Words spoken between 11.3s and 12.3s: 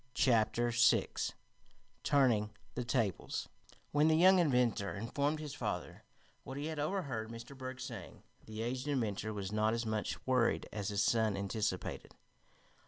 anticipated.